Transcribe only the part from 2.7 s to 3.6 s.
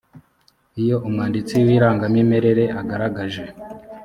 agaragaje